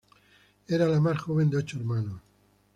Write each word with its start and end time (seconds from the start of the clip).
Era 0.67 0.87
la 0.87 0.99
más 0.99 1.19
joven 1.19 1.51
de 1.51 1.57
ocho 1.57 1.77
hermanos. 1.77 2.19